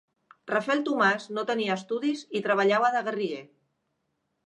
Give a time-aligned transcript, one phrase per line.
[0.51, 3.47] Rafel Tomàs no tenia estudis i treballava de garriguer.